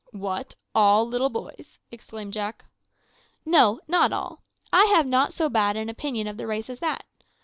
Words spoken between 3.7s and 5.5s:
not all. I have not so